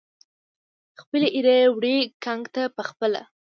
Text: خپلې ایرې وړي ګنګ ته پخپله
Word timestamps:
خپلې 1.01 1.27
ایرې 1.35 1.59
وړي 1.75 1.97
ګنګ 2.23 2.43
ته 2.55 2.63
پخپله 2.75 3.21